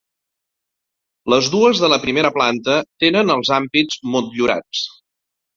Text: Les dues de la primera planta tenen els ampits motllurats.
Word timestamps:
Les 1.33 1.49
dues 1.57 1.83
de 1.83 1.91
la 1.93 2.01
primera 2.07 2.33
planta 2.39 2.79
tenen 3.05 3.35
els 3.37 3.55
ampits 3.61 4.03
motllurats. 4.17 4.87